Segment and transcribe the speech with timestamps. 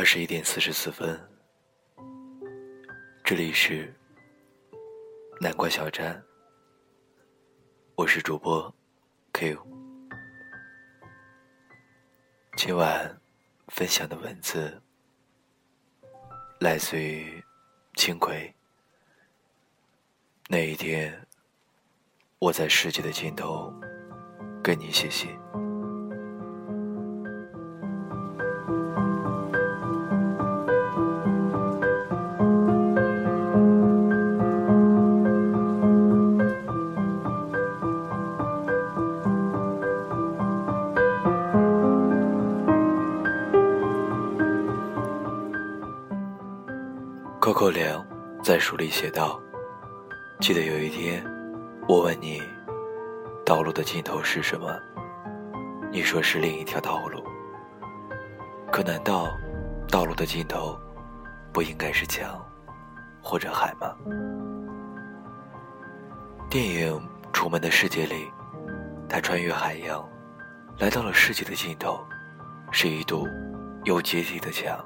[0.00, 1.20] 二十一点四十四分，
[3.22, 3.94] 这里是
[5.38, 6.24] 南瓜小站，
[7.96, 8.74] 我是主播
[9.34, 9.58] Q。
[12.56, 13.20] 今晚
[13.68, 14.80] 分享的文字
[16.60, 17.44] 来自于
[17.94, 18.50] 青葵。
[20.48, 21.28] 那一天，
[22.38, 23.70] 我在世界的尽头
[24.64, 25.38] 跟你写信。
[48.90, 49.40] 写道
[50.40, 51.24] ：“记得有一天，
[51.88, 52.42] 我问你，
[53.46, 54.76] 道路的尽头是什么？
[55.92, 57.24] 你说是另一条道路。
[58.72, 59.28] 可难道，
[59.88, 60.78] 道路的尽头，
[61.52, 62.44] 不应该是墙，
[63.22, 63.94] 或者海吗？”
[66.50, 66.92] 电影
[67.32, 68.28] 《楚门的世界》里，
[69.08, 70.04] 他穿越海洋，
[70.78, 72.04] 来到了世界的尽头，
[72.72, 73.26] 是一堵
[73.84, 74.76] 有阶梯的墙。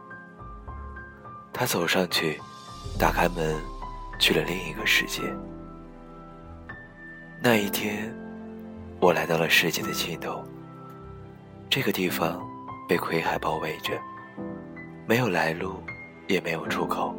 [1.54, 2.38] 他走上去，
[2.98, 3.56] 打开门，
[4.18, 5.22] 去了另一个世界。
[7.42, 8.14] 那一天，
[9.00, 10.42] 我来到了世界的尽头。
[11.68, 12.40] 这个地方
[12.88, 13.92] 被盔海包围着，
[15.06, 15.82] 没有来路，
[16.28, 17.14] 也没有出口，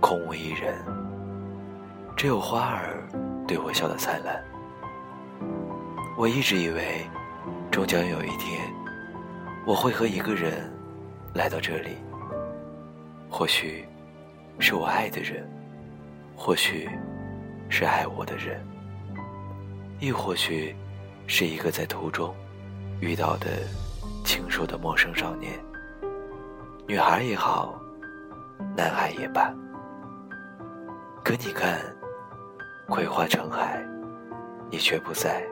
[0.00, 0.74] 空无一人，
[2.16, 3.06] 只有花儿
[3.46, 4.42] 对我笑得灿烂。
[6.16, 7.04] 我一直以为，
[7.70, 8.72] 终将有一天，
[9.66, 10.72] 我会和一个人
[11.34, 11.96] 来到这里。
[13.28, 13.84] 或许，
[14.58, 15.42] 是我爱的人；
[16.36, 16.88] 或许，
[17.68, 18.60] 是爱我的人；
[19.98, 20.76] 亦或许，
[21.26, 22.34] 是一个在途中
[23.00, 23.48] 遇到的
[24.24, 25.52] 清瘦的陌生少年。
[26.86, 27.80] 女孩也好，
[28.76, 29.52] 男孩也罢。
[31.24, 31.80] 可你看，
[32.86, 33.82] 葵花成海，
[34.70, 35.42] 你却不在。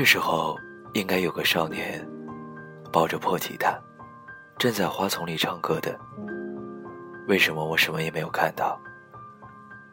[0.00, 0.58] 这时候，
[0.94, 2.02] 应该有个少年，
[2.90, 3.78] 抱着破吉他，
[4.58, 5.94] 正在花丛里唱歌的。
[7.28, 8.80] 为什么我什么也没有看到？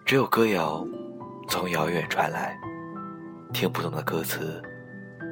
[0.05, 0.87] 只有歌谣
[1.49, 2.57] 从遥远传来，
[3.51, 4.63] 听不懂的歌词，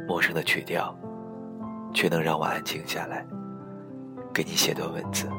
[0.06, 0.94] 陌生的曲调，
[1.94, 3.26] 却能让我安静下来，
[4.34, 5.30] 给你写段文字。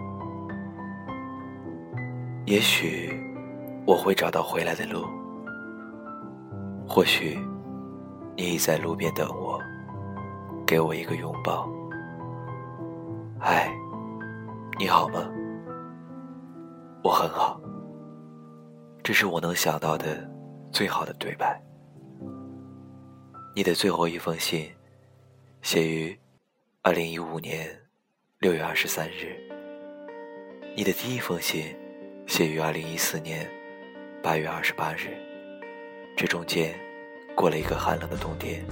[2.46, 3.22] 也许
[3.86, 5.04] 我会找到回来的路，
[6.88, 7.38] 或许。
[8.38, 9.58] 你已在路边等我，
[10.66, 11.66] 给我一个拥抱。
[13.40, 13.74] 嗨，
[14.78, 15.26] 你好吗？
[17.02, 17.58] 我很好。
[19.02, 20.30] 这是我能想到的
[20.70, 21.58] 最好的对白。
[23.54, 24.70] 你的最后一封信，
[25.62, 26.14] 写于
[26.82, 27.66] 二零一五年
[28.40, 29.34] 六月二十三日。
[30.76, 31.74] 你的第一封信，
[32.26, 33.50] 写于二零一四年
[34.22, 35.16] 八月二十八日。
[36.14, 36.78] 这中间。
[37.36, 38.64] 过了一个寒冷的冬天，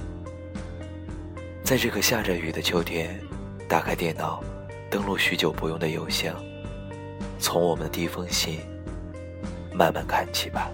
[1.63, 3.17] 在这个下着雨的秋天，
[3.69, 4.43] 打开电脑，
[4.89, 6.35] 登录许久不用的邮箱，
[7.37, 8.59] 从我们的第一封信
[9.71, 10.67] 慢慢看起吧。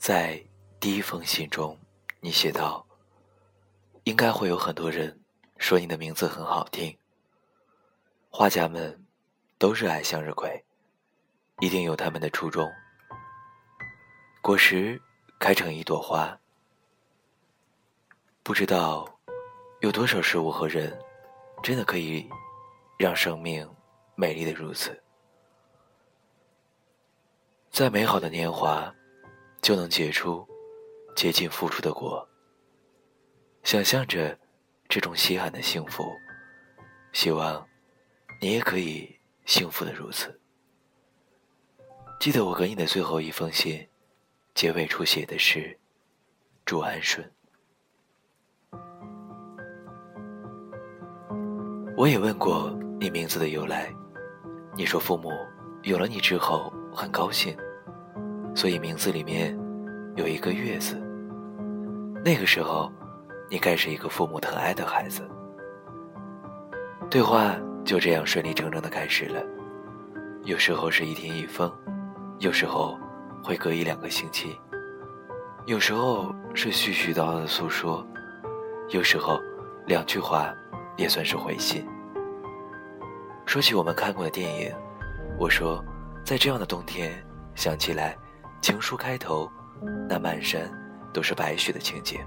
[0.00, 0.42] 在
[0.80, 1.78] 第一封信中，
[2.20, 2.86] 你写道
[4.04, 5.20] ：“应该会有很多人
[5.58, 6.96] 说你的名字很好听。
[8.30, 9.04] 画家们
[9.58, 10.64] 都热爱向日葵，
[11.58, 12.66] 一定有他们的初衷。
[14.40, 14.98] 果实
[15.38, 16.40] 开成一朵花，
[18.42, 19.06] 不知道
[19.80, 20.98] 有多少事物和人，
[21.62, 22.26] 真的可以
[22.98, 23.70] 让生命
[24.14, 24.98] 美丽的如此。
[27.70, 28.90] 在美好的年华。”
[29.62, 30.46] 就能结出
[31.14, 32.26] 竭尽付出的果。
[33.62, 34.38] 想象着
[34.88, 36.04] 这种稀罕的幸福，
[37.12, 37.66] 希望
[38.40, 39.14] 你也可以
[39.44, 40.40] 幸福的如此。
[42.18, 43.86] 记得我给你的最后一封信，
[44.54, 45.78] 结尾处写的是
[46.64, 47.30] “祝安顺”。
[51.96, 53.92] 我也问过你名字的由来，
[54.74, 55.30] 你说父母
[55.82, 57.54] 有了你之后很高兴。
[58.54, 59.58] 所以名字里面
[60.16, 60.96] 有一个“月”字。
[62.24, 62.92] 那个时候，
[63.48, 65.26] 你该是一个父母疼爱的孩子。
[67.08, 69.42] 对话就这样顺理成章的开始了。
[70.44, 71.72] 有时候是一天一封，
[72.38, 72.98] 有时候
[73.42, 74.58] 会隔一两个星期，
[75.66, 78.06] 有时候是絮絮叨叨的诉说，
[78.90, 79.40] 有时候
[79.86, 80.54] 两句话
[80.96, 81.86] 也算是回信。
[83.46, 84.72] 说起我们看过的电影，
[85.38, 85.82] 我说，
[86.24, 87.12] 在这样的冬天，
[87.54, 88.16] 想起来。
[88.60, 89.50] 情书开头，
[90.08, 90.70] 那满山
[91.12, 92.24] 都是白雪的情节，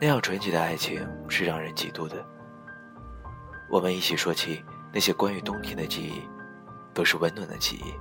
[0.00, 2.24] 那样纯洁的爱情是让人嫉妒的。
[3.70, 6.22] 我们一起说起那些关于冬天的记忆，
[6.94, 7.94] 都是温暖的记忆。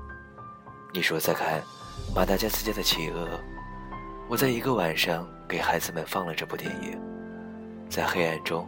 [0.93, 1.59] 你说在看
[2.15, 3.27] 《马达加斯加的企鹅》，
[4.29, 6.97] 我在一个晚上给孩子们放了这部电影，
[7.89, 8.67] 在黑暗中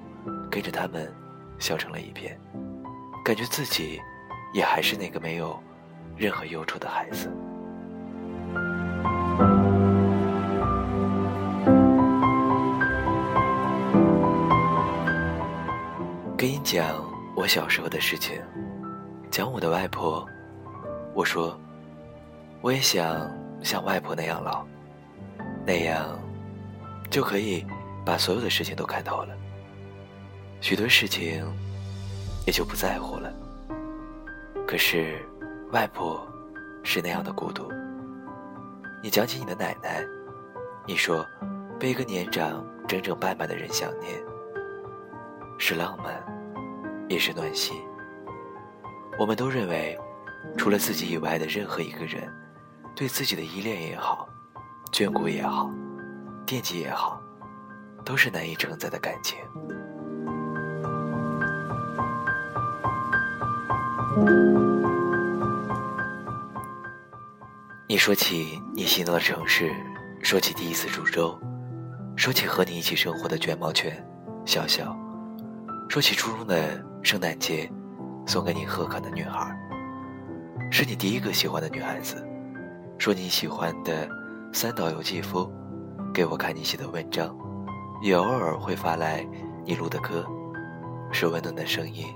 [0.51, 1.13] 跟着他们
[1.60, 2.39] 笑成了一片，
[3.24, 4.01] 感觉自己
[4.53, 5.62] 也还是那个没有
[6.17, 7.32] 任何忧愁的孩子。
[16.43, 17.01] 跟你讲
[17.38, 18.38] 我小时候的事情，
[19.31, 20.27] 讲我的外婆。
[21.13, 21.57] 我说，
[22.59, 23.31] 我也想
[23.63, 24.65] 像外婆那样老，
[25.65, 26.19] 那样
[27.09, 27.65] 就可以
[28.05, 29.33] 把所有的事情都看透了，
[30.59, 31.41] 许多事情
[32.45, 33.31] 也就不在乎了。
[34.67, 35.25] 可是，
[35.71, 36.27] 外婆
[36.83, 37.71] 是那样的孤独。
[39.01, 40.05] 你讲起你的奶奶，
[40.85, 41.25] 你说
[41.79, 44.21] 被一个年长整整半百的人想念，
[45.57, 46.33] 是浪漫。
[47.10, 47.75] 也是暖心。
[49.19, 49.98] 我们都认为，
[50.57, 52.31] 除了自己以外的任何一个人，
[52.95, 54.27] 对自己的依恋也好，
[54.91, 55.69] 眷顾也好，
[56.45, 57.22] 惦记也好，
[58.03, 59.38] 都是难以承载的感情。
[67.88, 69.72] 你说起你心中的城市，
[70.22, 71.39] 说起第一次煮粥，
[72.15, 74.03] 说起和你一起生活的卷毛犬
[74.45, 74.98] 小小，
[75.93, 76.83] 说起初中的。
[77.03, 77.71] 圣诞节，
[78.25, 79.55] 送给你贺卡的女孩，
[80.71, 82.25] 是你第一个喜欢的女孩子。
[82.97, 84.09] 说你喜欢的
[84.51, 85.47] 三岛由纪夫，
[86.12, 87.38] 给我看你写的文章，
[88.01, 89.23] 也偶尔会发来
[89.63, 90.25] 你录的歌，
[91.12, 92.07] 是温暖的声音。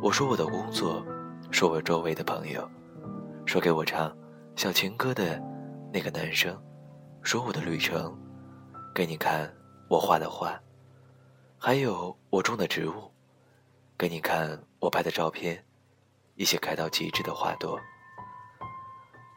[0.00, 1.04] 我说我的工作，
[1.50, 2.70] 说我周围的朋友，
[3.46, 4.16] 说给我唱
[4.54, 5.42] 小情歌的
[5.92, 6.56] 那个男生，
[7.20, 8.16] 说我的旅程，
[8.94, 9.52] 给你看
[9.88, 10.56] 我画的画，
[11.62, 13.12] 还有我种的植物。
[13.98, 15.62] 给你看我拍的照片，
[16.36, 17.78] 一些开到极致的花朵，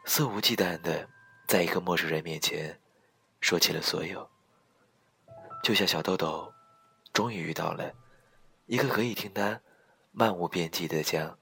[0.06, 1.06] 肆无忌惮的
[1.46, 2.80] 在一个陌生人面前
[3.42, 4.26] 说起了所有，
[5.62, 6.50] 就像小豆豆
[7.12, 7.92] 终于遇到了
[8.64, 9.60] 一个可以听他
[10.10, 11.38] 漫无边际的讲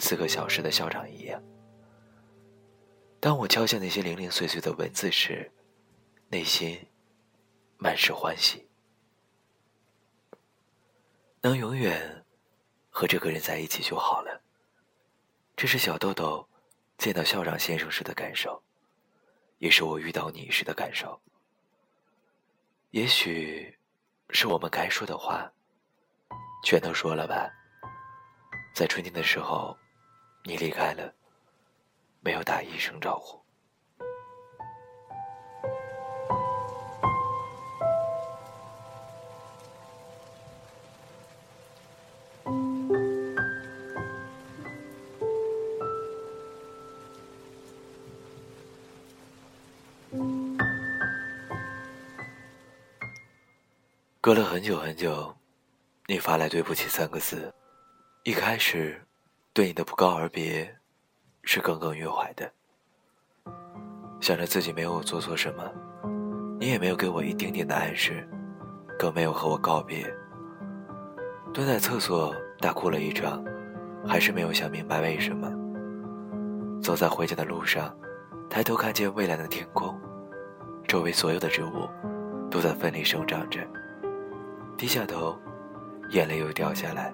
[0.00, 1.40] 四个小时的校长一样。
[3.20, 5.52] 当我敲下那些零零碎碎的文字时，
[6.30, 6.84] 内心
[7.78, 8.66] 满是欢喜，
[11.46, 12.24] 能永远。
[12.90, 14.42] 和这个人在一起就好了。
[15.54, 16.48] 这是小豆豆
[16.98, 18.60] 见到校长先生时的感受，
[19.58, 21.20] 也是我遇到你时的感受。
[22.90, 23.78] 也许
[24.30, 25.48] 是我们该说的话，
[26.64, 27.48] 全都说了吧。
[28.74, 29.78] 在春天的时候，
[30.42, 31.14] 你离开了，
[32.22, 33.40] 没有打一声招呼。
[54.26, 55.32] 隔了很久很久，
[56.08, 57.54] 你发来“对不起”三个字。
[58.24, 59.00] 一开始，
[59.52, 60.68] 对你的不告而别，
[61.44, 62.52] 是耿耿于怀的。
[64.20, 65.62] 想着自己没有做错什么，
[66.58, 68.28] 你也没有给我一丁点的暗示，
[68.98, 70.04] 更没有和我告别。
[71.54, 73.44] 蹲在厕所大哭了一场，
[74.04, 75.48] 还是没有想明白为什么。
[76.82, 77.96] 走在回家的路上，
[78.50, 79.96] 抬头看见蔚蓝的天空，
[80.88, 81.88] 周围所有的植物
[82.50, 83.60] 都在奋力生长着。
[84.76, 85.38] 低下头，
[86.10, 87.12] 眼泪又掉下来，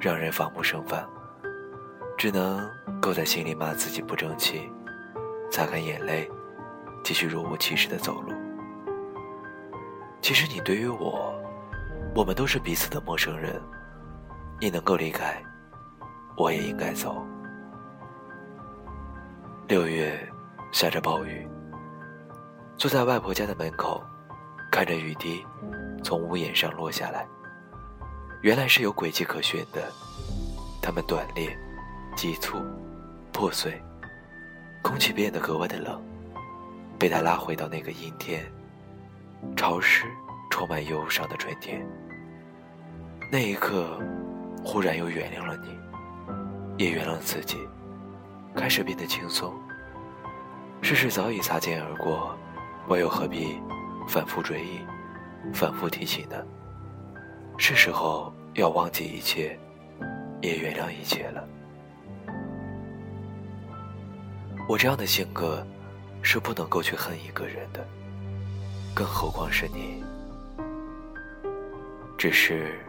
[0.00, 1.08] 让人防不胜防，
[2.18, 2.68] 只能
[3.00, 4.68] 够在心里骂自己不争气，
[5.50, 6.28] 擦干眼泪，
[7.04, 8.32] 继续若无其事的走路。
[10.20, 11.32] 其实你对于我。
[12.16, 13.60] 我们都是彼此的陌生人，
[14.60, 15.42] 你能够离开，
[16.36, 17.26] 我也应该走。
[19.66, 20.16] 六月，
[20.70, 21.44] 下着暴雨，
[22.76, 24.00] 坐在外婆家的门口，
[24.70, 25.44] 看着雨滴
[26.04, 27.26] 从屋檐上落下来。
[28.42, 29.90] 原来是有轨迹可循的，
[30.80, 31.58] 它们断裂、
[32.14, 32.58] 急促、
[33.32, 33.82] 破碎，
[34.82, 36.00] 空气变得格外的冷，
[36.98, 38.44] 被它拉回到那个阴天、
[39.56, 40.04] 潮湿。
[40.50, 41.84] 充满忧伤的春天。
[43.32, 43.98] 那一刻，
[44.64, 47.58] 忽然又原谅了你，也原谅了自己，
[48.54, 49.52] 开始变得轻松。
[50.80, 52.38] 世事早已擦肩而过，
[52.86, 53.60] 我又何必
[54.06, 54.78] 反复追忆，
[55.52, 56.36] 反复提起呢？
[57.56, 59.58] 是时候要忘记一切，
[60.40, 61.46] 也原谅一切了。
[64.68, 65.64] 我这样的性格，
[66.22, 67.86] 是不能够去恨一个人的，
[68.94, 70.02] 更何况是你。
[72.16, 72.80] 只是，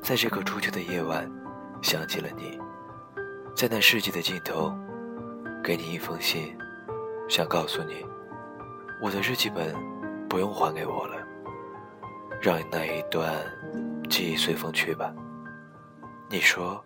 [0.00, 1.28] 在这个初秋的夜晚，
[1.82, 2.58] 想起了你，
[3.56, 4.72] 在那世纪的尽头，
[5.62, 6.56] 给你一封信，
[7.28, 8.06] 想告诉你，
[9.02, 9.74] 我的日记本
[10.28, 11.23] 不用还给我了，
[12.40, 13.32] 让那一段
[14.08, 15.12] 记忆随风去吧。
[16.30, 16.84] 你说，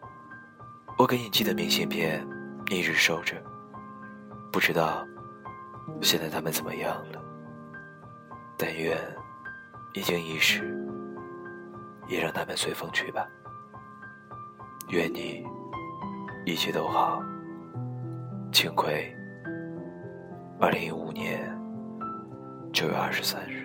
[0.98, 2.26] 我给你寄的明信片，
[2.70, 3.36] 一直收着，
[4.52, 5.06] 不知道
[6.00, 7.22] 现在他们怎么样了。
[8.56, 8.96] 但愿
[9.94, 10.76] 已经遗失。
[12.08, 13.28] 也让他们随风去吧。
[14.88, 15.44] 愿你
[16.46, 17.22] 一切都好。
[18.50, 19.14] 庆葵，
[20.58, 21.54] 二零一五年
[22.72, 23.57] 九月二十三日。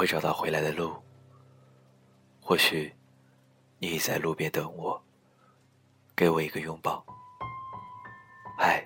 [0.00, 0.96] 会找到回来的路。
[2.40, 2.90] 或许
[3.78, 4.98] 你已在路边等我，
[6.16, 7.04] 给我一个拥抱。
[8.56, 8.82] 嗨，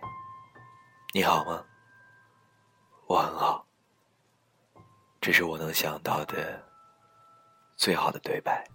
[1.12, 1.64] 你好吗？
[3.06, 3.64] 我很好。
[5.20, 6.60] 这是我能想到的
[7.76, 8.68] 最好的对白。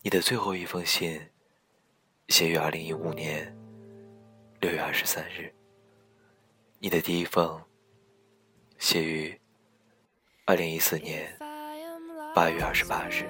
[0.00, 1.20] 你的最后一封信，
[2.28, 3.54] 写于二零一五年
[4.58, 5.54] 六月二十三日。
[6.78, 7.62] 你的第一封，
[8.78, 9.38] 写于。
[10.46, 11.26] 二零一四年
[12.34, 13.24] 八月二十八日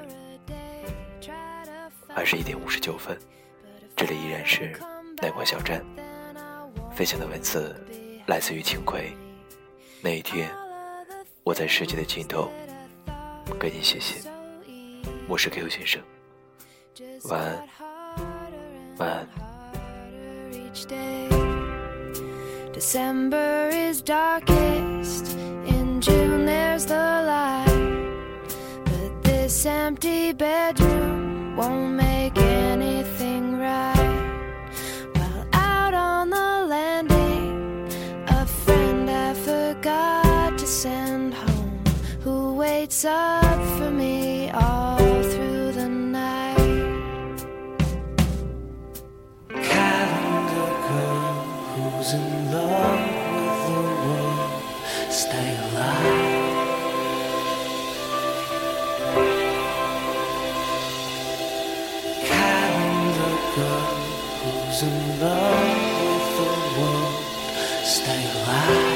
[2.12, 3.16] 二十一点五十九分，
[3.94, 4.72] 这里依然是
[5.22, 5.80] 南关小站。
[6.92, 7.72] 分享的文字
[8.26, 9.12] 来自于青葵。
[10.00, 10.50] 那一天，
[11.44, 12.50] 我在世界的尽头
[13.60, 14.28] 给你写信。
[15.28, 16.02] 我是 Q 先生，
[17.30, 17.64] 晚安，
[18.98, 19.28] 晚安。
[26.00, 26.33] June
[26.74, 28.48] there's the light,
[28.84, 31.94] but this empty bedroom won't
[67.94, 68.93] stay alive.